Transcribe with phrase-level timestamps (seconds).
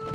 [0.00, 0.10] Was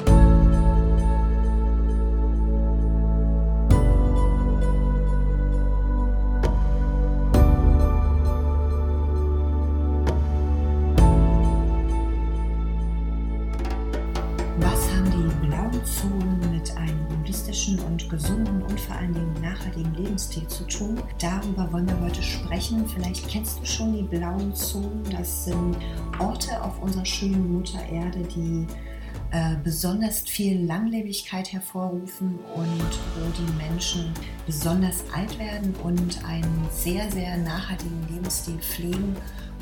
[14.90, 20.48] haben die blauen Zonen mit einem holistischen und gesunden und vor allen Dingen nachhaltigen Lebensstil
[20.48, 20.98] zu tun?
[21.20, 22.88] Darüber wollen wir heute sprechen.
[22.88, 25.04] Vielleicht kennst du schon die blauen Zonen.
[25.12, 25.76] Das sind
[26.20, 28.66] Orte auf unserer schönen Mutter Erde, die
[29.34, 34.14] äh, besonders viel Langlebigkeit hervorrufen und wo die Menschen
[34.46, 39.16] besonders alt werden und einen sehr, sehr nachhaltigen Lebensstil pflegen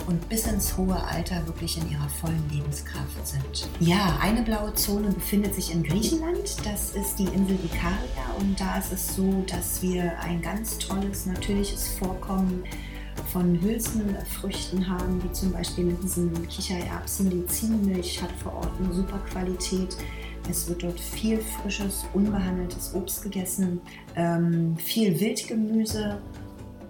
[0.07, 3.69] und bis ins hohe Alter wirklich in ihrer vollen Lebenskraft sind.
[3.79, 6.53] Ja, eine blaue Zone befindet sich in Griechenland.
[6.65, 11.25] Das ist die Insel Ikaria und da ist es so, dass wir ein ganz tolles
[11.25, 12.65] natürliches Vorkommen
[13.31, 17.29] von Hülsenfrüchten haben, wie zum Beispiel Linsen, Kichererbsen.
[17.29, 19.95] Die Ziegenmilch hat vor Ort eine super Qualität.
[20.49, 23.79] Es wird dort viel frisches, unbehandeltes Obst gegessen,
[24.15, 26.19] ähm, viel Wildgemüse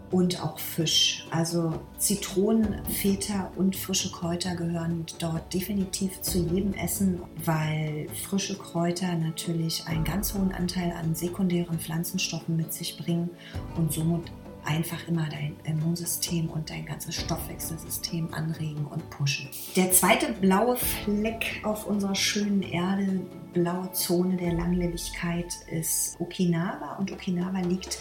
[0.09, 1.25] und auch Fisch.
[1.30, 9.16] Also Zitronen, Feta und frische Kräuter gehören dort definitiv zu jedem Essen, weil frische Kräuter
[9.16, 13.30] natürlich einen ganz hohen Anteil an sekundären Pflanzenstoffen mit sich bringen
[13.78, 14.31] und somit
[14.66, 19.50] einfach immer dein Immunsystem und dein ganzes Stoffwechselsystem anregen und pushen.
[19.76, 23.22] Der zweite blaue Fleck auf unserer schönen Erde,
[23.54, 26.95] blaue Zone der Langlebigkeit, ist Okinawa.
[27.00, 28.00] Und Okinawa liegt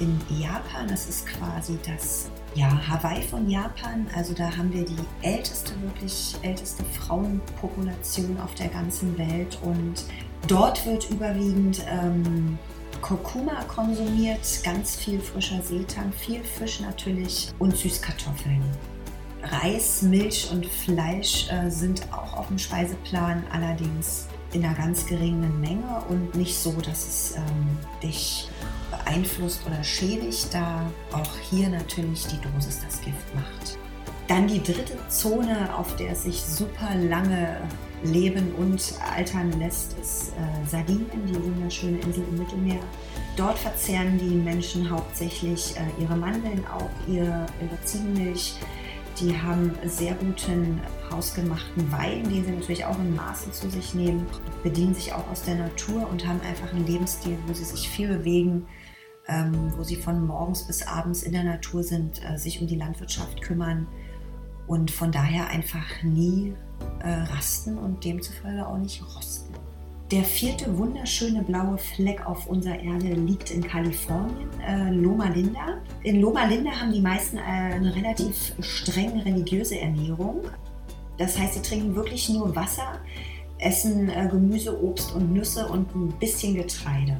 [0.00, 0.88] in Japan.
[0.88, 4.06] Das ist quasi das ja, Hawaii von Japan.
[4.14, 9.58] Also da haben wir die älteste, wirklich älteste Frauenpopulation auf der ganzen Welt.
[9.62, 10.04] Und
[10.46, 12.58] dort wird überwiegend ähm,
[13.04, 18.62] Kurkuma konsumiert, ganz viel frischer Seetang, viel Fisch natürlich und Süßkartoffeln.
[19.42, 25.60] Reis, Milch und Fleisch äh, sind auch auf dem Speiseplan, allerdings in einer ganz geringen
[25.60, 28.48] Menge und nicht so, dass es ähm, dich
[28.90, 33.78] beeinflusst oder schädigt, da auch hier natürlich die Dosis das Gift macht.
[34.26, 37.60] Dann die dritte Zone, auf der sich super lange
[38.04, 42.80] leben und altern lässt, ist äh, Sardinien, die wunderschöne Insel im Mittelmeer.
[43.36, 48.54] Dort verzehren die Menschen hauptsächlich äh, ihre Mandeln, auch ihre, ihre Ziegenmilch.
[49.20, 50.80] Die haben sehr guten
[51.10, 54.26] hausgemachten Wein, den sie natürlich auch in Maßen zu sich nehmen,
[54.62, 58.08] bedienen sich auch aus der Natur und haben einfach einen Lebensstil, wo sie sich viel
[58.08, 58.66] bewegen,
[59.28, 62.76] ähm, wo sie von morgens bis abends in der Natur sind, äh, sich um die
[62.76, 63.86] Landwirtschaft kümmern
[64.66, 66.54] und von daher einfach nie
[67.00, 69.54] äh, rasten und demzufolge auch nicht rosten.
[70.10, 75.78] Der vierte wunderschöne blaue Fleck auf unserer Erde liegt in Kalifornien, äh, Loma Linda.
[76.02, 80.42] In Loma Linda haben die meisten äh, eine relativ streng religiöse Ernährung.
[81.16, 83.00] Das heißt, sie trinken wirklich nur Wasser,
[83.58, 87.18] essen äh, Gemüse, Obst und Nüsse und ein bisschen Getreide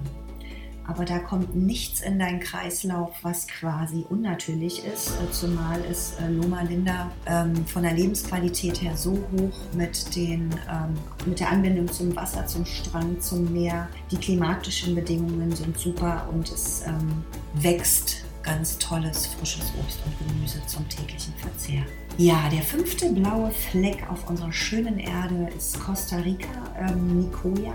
[0.87, 6.29] aber da kommt nichts in deinen Kreislauf, was quasi unnatürlich ist, äh, zumal ist äh,
[6.29, 10.95] Loma Linda ähm, von der Lebensqualität her so hoch mit, den, ähm,
[11.27, 13.89] mit der Anbindung zum Wasser, zum Strand, zum Meer.
[14.11, 17.25] Die klimatischen Bedingungen sind super und es ähm,
[17.55, 21.83] wächst ganz tolles frisches Obst und Gemüse zum täglichen Verzehr.
[22.17, 27.75] Ja, der fünfte blaue Fleck auf unserer schönen Erde ist Costa Rica, ähm, Nicoya.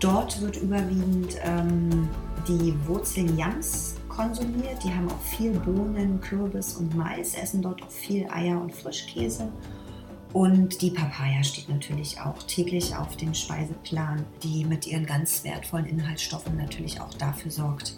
[0.00, 2.08] Dort wird überwiegend ähm,
[2.46, 4.82] die Wurzeln Yams konsumiert.
[4.84, 9.48] Die haben auch viel Bohnen, Kürbis und Mais, essen dort auch viel Eier und Frischkäse.
[10.32, 15.86] Und die Papaya steht natürlich auch täglich auf dem Speiseplan, die mit ihren ganz wertvollen
[15.86, 17.96] Inhaltsstoffen natürlich auch dafür sorgt,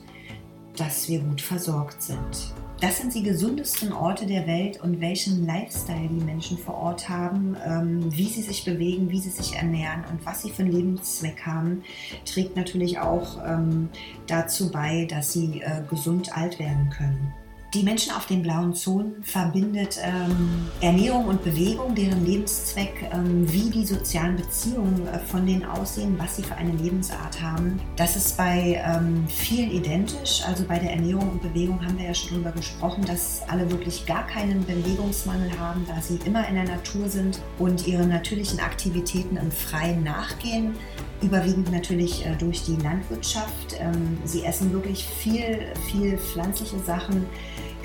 [0.77, 2.53] dass wir gut versorgt sind.
[2.79, 7.57] Das sind die gesundesten Orte der Welt und welchen Lifestyle die Menschen vor Ort haben,
[7.65, 11.47] ähm, wie sie sich bewegen, wie sie sich ernähren und was sie für einen Lebenszweck
[11.47, 11.85] haben,
[12.27, 13.89] trägt natürlich auch ähm,
[14.27, 17.33] dazu bei, dass sie äh, gesund alt werden können.
[17.77, 23.69] Die Menschen auf den blauen Zonen verbindet ähm, Ernährung und Bewegung, deren Lebenszweck, ähm, wie
[23.69, 27.79] die sozialen Beziehungen äh, von denen aussehen, was sie für eine Lebensart haben.
[27.97, 30.41] Das ist bei ähm, vielen identisch.
[30.49, 34.07] Also bei der Ernährung und Bewegung haben wir ja schon darüber gesprochen, dass alle wirklich
[34.07, 39.37] gar keinen Bewegungsmangel haben, da sie immer in der Natur sind und ihre natürlichen Aktivitäten
[39.37, 40.75] im Freien nachgehen
[41.23, 43.77] überwiegend natürlich äh, durch die Landwirtschaft.
[43.79, 47.27] Ähm, sie essen wirklich viel, viel pflanzliche Sachen,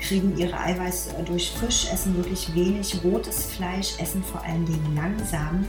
[0.02, 4.94] kriegen ihre Eiweiß äh, durch Fisch, essen wirklich wenig rotes Fleisch, essen vor allen Dingen
[4.94, 5.66] langsam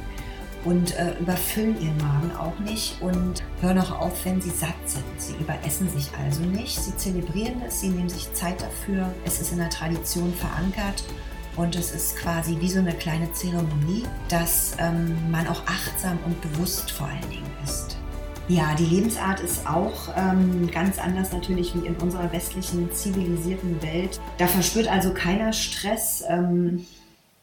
[0.66, 5.04] und äh, überfüllen ihren Magen auch nicht und hören auch auf, wenn sie satt sind.
[5.18, 9.52] Sie überessen sich also nicht, sie zelebrieren es, sie nehmen sich Zeit dafür, es ist
[9.52, 11.04] in der Tradition verankert
[11.56, 16.42] Und es ist quasi wie so eine kleine Zeremonie, dass ähm, man auch achtsam und
[16.42, 17.98] bewusst vor allen Dingen ist.
[18.50, 24.20] Ja, die Lebensart ist auch ähm, ganz anders natürlich wie in unserer westlichen zivilisierten Welt.
[24.38, 26.24] Da verspürt also keiner Stress.
[26.28, 26.86] Ähm,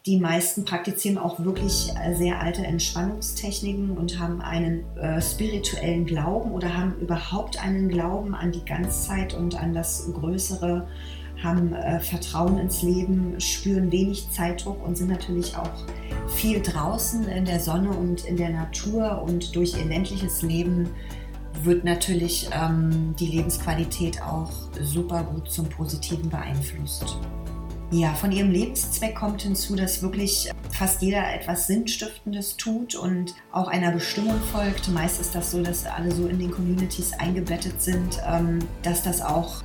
[0.07, 6.53] die meisten praktizieren auch wirklich äh, sehr alte Entspannungstechniken und haben einen äh, spirituellen Glauben
[6.53, 10.87] oder haben überhaupt einen Glauben an die Ganzzeit und an das Größere
[11.43, 15.71] haben äh, Vertrauen ins Leben, spüren wenig Zeitdruck und sind natürlich auch
[16.29, 20.91] viel draußen in der Sonne und in der Natur und durch ihr ländliches Leben
[21.63, 24.51] wird natürlich ähm, die Lebensqualität auch
[24.83, 27.19] super gut zum Positiven beeinflusst.
[27.93, 33.67] Ja, von ihrem Lebenszweck kommt hinzu, dass wirklich fast jeder etwas Sinnstiftendes tut und auch
[33.67, 34.87] einer Bestimmung folgt.
[34.89, 39.21] Meist ist das so, dass alle so in den Communities eingebettet sind, ähm, dass das
[39.21, 39.65] auch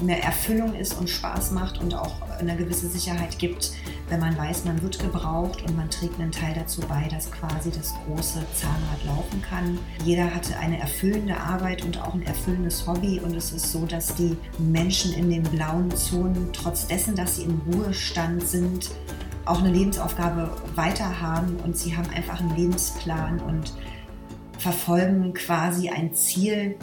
[0.00, 3.70] eine Erfüllung ist und Spaß macht und auch eine gewisse Sicherheit gibt,
[4.10, 7.70] wenn man weiß, man wird gebraucht und man trägt einen Teil dazu bei, dass quasi
[7.70, 9.78] das große Zahnrad laufen kann.
[10.04, 14.14] Jeder hatte eine erfüllende Arbeit und auch ein erfüllendes Hobby und es ist so, dass
[14.16, 18.90] die Menschen in den blauen Zonen, trotz dessen, dass sie im Ruhestand sind,
[19.44, 23.72] auch eine Lebensaufgabe weiter haben und sie haben einfach einen Lebensplan und
[24.58, 26.76] verfolgen quasi ein Ziel,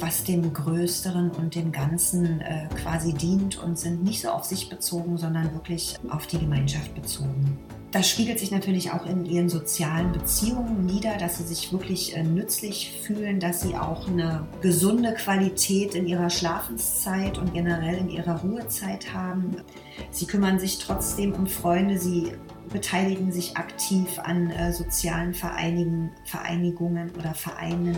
[0.00, 4.68] was dem Größeren und dem Ganzen äh, quasi dient und sind nicht so auf sich
[4.68, 7.58] bezogen, sondern wirklich auf die Gemeinschaft bezogen.
[7.92, 12.22] Das spiegelt sich natürlich auch in ihren sozialen Beziehungen nieder, dass sie sich wirklich äh,
[12.22, 18.40] nützlich fühlen, dass sie auch eine gesunde Qualität in ihrer Schlafenszeit und generell in ihrer
[18.40, 19.56] Ruhezeit haben.
[20.10, 22.32] Sie kümmern sich trotzdem um Freunde, sie
[22.70, 27.96] beteiligen sich aktiv an äh, sozialen Vereinigen, Vereinigungen oder Vereinen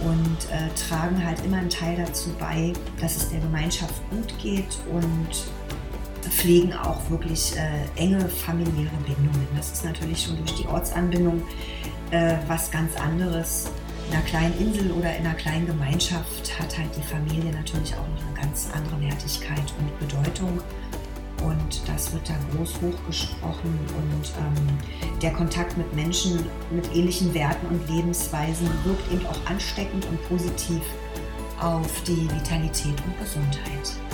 [0.00, 4.78] und äh, tragen halt immer einen Teil dazu bei, dass es der Gemeinschaft gut geht
[4.92, 9.46] und pflegen auch wirklich äh, enge familiäre Bindungen.
[9.56, 11.42] Das ist natürlich schon durch die Ortsanbindung
[12.10, 13.70] äh, was ganz anderes.
[14.08, 18.06] In einer kleinen Insel oder in einer kleinen Gemeinschaft hat halt die Familie natürlich auch
[18.06, 20.60] noch eine ganz andere Wertigkeit und Bedeutung
[21.42, 24.78] und das wird da groß hochgesprochen und ähm,
[25.20, 30.82] der Kontakt mit Menschen mit ähnlichen Werten und Lebensweisen wirkt eben auch ansteckend und positiv
[31.60, 34.05] auf die Vitalität und Gesundheit.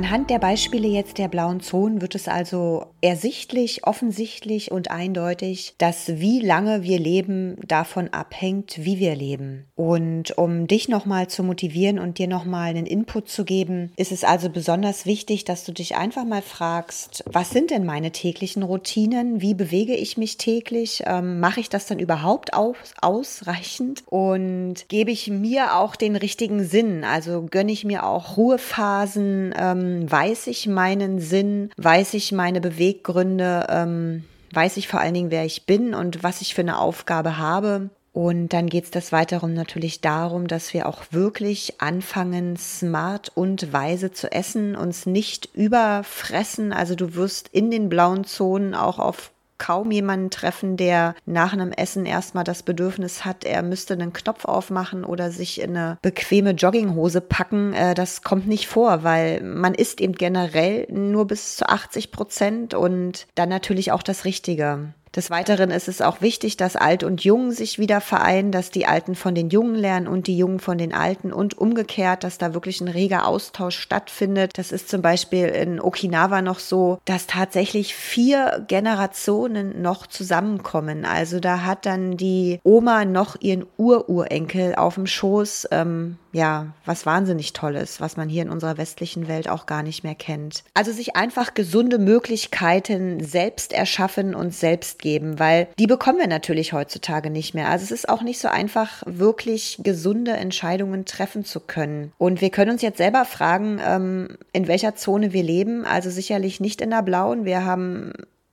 [0.00, 6.18] Anhand der Beispiele jetzt der blauen Zonen wird es also ersichtlich, offensichtlich und eindeutig, dass
[6.18, 9.66] wie lange wir leben davon abhängt, wie wir leben.
[9.76, 14.24] Und um dich nochmal zu motivieren und dir nochmal einen Input zu geben, ist es
[14.24, 19.42] also besonders wichtig, dass du dich einfach mal fragst, was sind denn meine täglichen Routinen?
[19.42, 21.02] Wie bewege ich mich täglich?
[21.04, 24.02] Ähm, Mache ich das dann überhaupt aus, ausreichend?
[24.06, 27.04] Und gebe ich mir auch den richtigen Sinn?
[27.04, 29.52] Also gönne ich mir auch Ruhephasen?
[29.58, 35.30] Ähm, weiß ich meinen Sinn, weiß ich meine Beweggründe, ähm, weiß ich vor allen Dingen,
[35.30, 37.90] wer ich bin und was ich für eine Aufgabe habe.
[38.12, 43.72] Und dann geht es des Weiteren natürlich darum, dass wir auch wirklich anfangen, smart und
[43.72, 46.72] weise zu essen, uns nicht überfressen.
[46.72, 51.70] Also du wirst in den blauen Zonen auch auf kaum jemanden treffen, der nach einem
[51.70, 56.50] Essen erstmal das Bedürfnis hat, er müsste einen Knopf aufmachen oder sich in eine bequeme
[56.50, 57.74] Jogginghose packen.
[57.74, 62.74] Äh, das kommt nicht vor, weil man isst eben generell nur bis zu 80 Prozent
[62.74, 64.94] und dann natürlich auch das Richtige.
[65.16, 68.86] Des Weiteren ist es auch wichtig, dass Alt und Jung sich wieder vereinen, dass die
[68.86, 72.54] Alten von den Jungen lernen und die Jungen von den Alten und umgekehrt, dass da
[72.54, 74.52] wirklich ein reger Austausch stattfindet.
[74.56, 81.04] Das ist zum Beispiel in Okinawa noch so, dass tatsächlich vier Generationen noch zusammenkommen.
[81.04, 85.68] Also da hat dann die Oma noch ihren Ururenkel auf dem Schoß.
[85.72, 90.04] Ähm, ja, was wahnsinnig Tolles, was man hier in unserer westlichen Welt auch gar nicht
[90.04, 90.62] mehr kennt.
[90.74, 96.72] Also sich einfach gesunde Möglichkeiten selbst erschaffen und selbst geben, weil die bekommen wir natürlich
[96.72, 97.68] heutzutage nicht mehr.
[97.68, 102.12] Also es ist auch nicht so einfach, wirklich gesunde Entscheidungen treffen zu können.
[102.18, 105.84] Und wir können uns jetzt selber fragen, ähm, in welcher Zone wir leben.
[105.84, 107.44] Also sicherlich nicht in der blauen.
[107.44, 108.12] Wir haben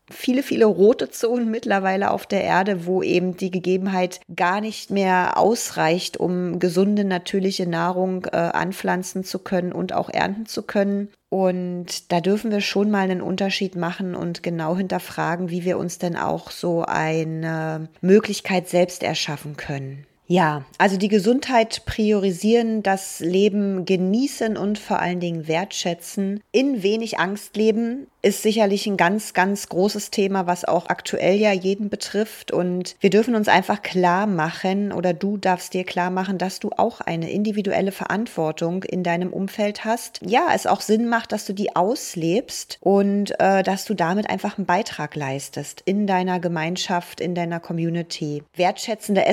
[0.10, 5.38] viele, viele rote Zonen mittlerweile auf der Erde, wo eben die Gegebenheit gar nicht mehr
[5.38, 11.10] ausreicht, um gesunde, natürliche Nahrung äh, anpflanzen zu können und auch ernten zu können.
[11.30, 15.98] Und da dürfen wir schon mal einen Unterschied machen und genau hinterfragen, wie wir uns
[15.98, 20.06] denn auch so eine Möglichkeit selbst erschaffen können.
[20.28, 27.18] Ja, also die Gesundheit priorisieren, das Leben genießen und vor allen Dingen wertschätzen, in wenig
[27.18, 32.52] Angst leben, ist sicherlich ein ganz, ganz großes Thema, was auch aktuell ja jeden betrifft.
[32.52, 36.72] Und wir dürfen uns einfach klar machen oder du darfst dir klar machen, dass du
[36.76, 40.20] auch eine individuelle Verantwortung in deinem Umfeld hast.
[40.26, 44.58] Ja, es auch Sinn macht, dass du die auslebst und äh, dass du damit einfach
[44.58, 48.44] einen Beitrag leistest in deiner Gemeinschaft, in deiner Community.
[48.56, 49.26] Wertschätzende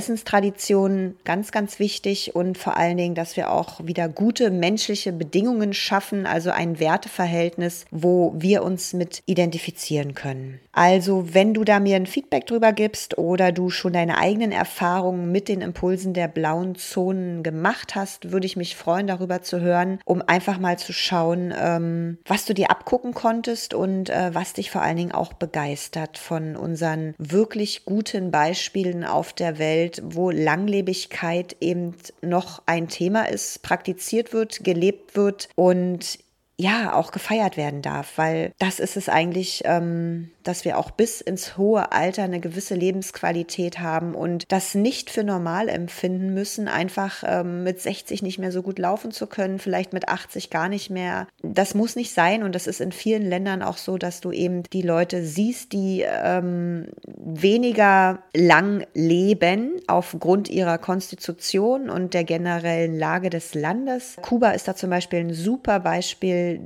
[0.85, 5.73] Essenstraditionen, ganz, ganz wichtig und vor allen Dingen, dass wir auch wieder gute menschliche Bedingungen
[5.73, 10.61] schaffen, also ein Werteverhältnis, wo wir uns mit identifizieren können.
[10.75, 15.31] Also, wenn du da mir ein Feedback drüber gibst oder du schon deine eigenen Erfahrungen
[15.31, 20.01] mit den Impulsen der blauen Zonen gemacht hast, würde ich mich freuen, darüber zu hören,
[20.05, 24.71] um einfach mal zu schauen, ähm, was du dir abgucken konntest und äh, was dich
[24.71, 31.57] vor allen Dingen auch begeistert von unseren wirklich guten Beispielen auf der Welt, wo Langlebigkeit
[31.61, 36.19] eben noch ein Thema ist, praktiziert wird, gelebt wird und
[36.57, 41.21] ja auch gefeiert werden darf, weil das ist es eigentlich, ähm, dass wir auch bis
[41.21, 47.25] ins hohe Alter eine gewisse Lebensqualität haben und das nicht für normal empfinden müssen, einfach
[47.27, 50.91] ähm, mit 60 nicht mehr so gut laufen zu können, vielleicht mit 80 gar nicht
[50.91, 51.27] mehr.
[51.43, 54.63] Das muss nicht sein und das ist in vielen Ländern auch so, dass du eben
[54.65, 63.31] die Leute siehst, die ähm, weniger lang leben aufgrund ihrer Konstitution und der generellen Lage
[63.31, 64.17] des Landes.
[64.23, 66.61] Kuba ist da zum Beispiel ein super Beispiel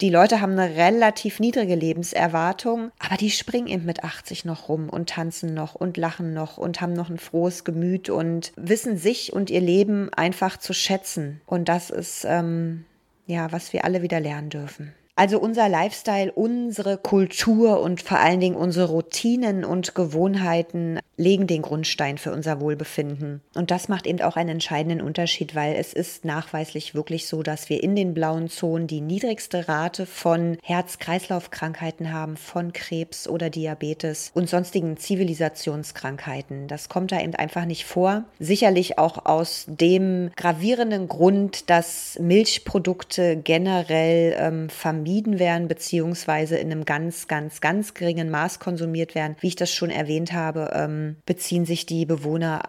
[0.00, 4.90] die Leute haben eine relativ niedrige Lebenserwartung, aber die springen eben mit 80 noch rum
[4.90, 9.32] und tanzen noch und lachen noch und haben noch ein frohes Gemüt und wissen sich
[9.32, 11.40] und ihr Leben einfach zu schätzen.
[11.46, 12.84] Und das ist ähm,
[13.26, 14.92] ja, was wir alle wieder lernen dürfen.
[15.18, 21.62] Also unser Lifestyle, unsere Kultur und vor allen Dingen unsere Routinen und Gewohnheiten legen den
[21.62, 23.40] Grundstein für unser Wohlbefinden.
[23.54, 27.68] Und das macht eben auch einen entscheidenden Unterschied, weil es ist nachweislich wirklich so, dass
[27.70, 34.30] wir in den blauen Zonen die niedrigste Rate von Herz-Kreislauf-Krankheiten haben, von Krebs oder Diabetes
[34.34, 36.68] und sonstigen Zivilisationskrankheiten.
[36.68, 38.24] Das kommt da eben einfach nicht vor.
[38.38, 46.84] Sicherlich auch aus dem gravierenden Grund, dass Milchprodukte generell ähm, vermieden werden, beziehungsweise in einem
[46.84, 49.36] ganz, ganz, ganz geringen Maß konsumiert werden.
[49.40, 52.62] Wie ich das schon erwähnt habe, ähm, beziehen sich die Bewohner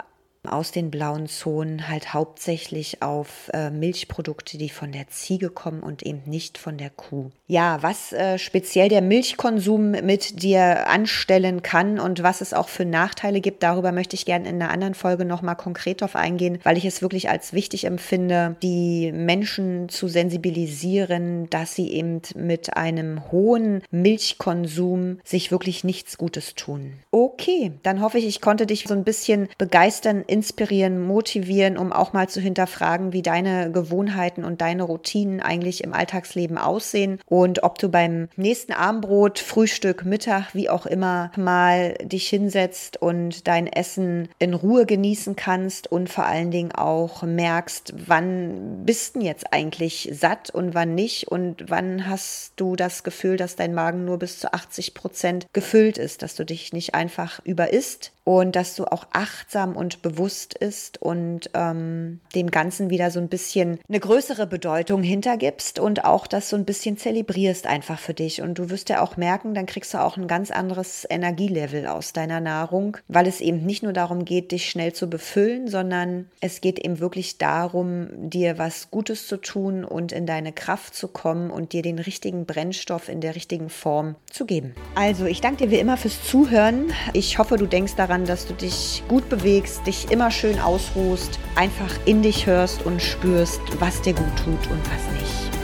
[0.54, 6.04] aus den blauen Zonen halt hauptsächlich auf äh, Milchprodukte, die von der Ziege kommen und
[6.04, 7.32] eben nicht von der Kuh.
[7.48, 12.86] Ja, was äh, speziell der Milchkonsum mit dir anstellen kann und was es auch für
[12.86, 16.78] Nachteile gibt, darüber möchte ich gerne in einer anderen Folge nochmal konkret drauf eingehen, weil
[16.78, 23.32] ich es wirklich als wichtig empfinde, die Menschen zu sensibilisieren, dass sie eben mit einem
[23.32, 26.94] hohen Milchkonsum sich wirklich nichts Gutes tun.
[27.12, 32.14] Okay, dann hoffe ich, ich konnte dich so ein bisschen begeistern, inspirieren, motivieren, um auch
[32.14, 37.20] mal zu hinterfragen, wie deine Gewohnheiten und deine Routinen eigentlich im Alltagsleben aussehen.
[37.26, 43.48] Und ob du beim nächsten Abendbrot, Frühstück, Mittag, wie auch immer, mal dich hinsetzt und
[43.48, 49.22] dein Essen in Ruhe genießen kannst und vor allen Dingen auch merkst, wann bist du
[49.22, 51.30] jetzt eigentlich satt und wann nicht?
[51.30, 55.98] Und wann hast du das Gefühl, dass dein Magen nur bis zu 80 Prozent gefüllt
[55.98, 60.56] ist, dass du dich nicht einfach überisst und dass du auch achtsam und bewusst bewusst
[60.56, 66.28] ist und ähm, dem Ganzen wieder so ein bisschen eine größere Bedeutung hintergibst und auch
[66.28, 68.42] das so ein bisschen zelebrierst einfach für dich.
[68.42, 72.12] Und du wirst ja auch merken, dann kriegst du auch ein ganz anderes Energielevel aus
[72.12, 76.60] deiner Nahrung, weil es eben nicht nur darum geht, dich schnell zu befüllen, sondern es
[76.60, 81.52] geht eben wirklich darum, dir was Gutes zu tun und in deine Kraft zu kommen
[81.52, 84.76] und dir den richtigen Brennstoff in der richtigen Form zu geben.
[84.96, 86.92] Also, ich danke dir wie immer fürs Zuhören.
[87.14, 91.94] Ich hoffe, du denkst daran, dass du dich gut bewegst, dich immer schön ausruhst, einfach
[92.06, 95.57] in dich hörst und spürst, was dir gut tut und was nicht.